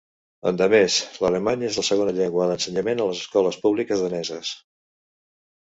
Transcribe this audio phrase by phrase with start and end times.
[0.51, 4.59] Endemés, l'alemany és la segona llengua d'ensenyament a les escoles públiques daneses.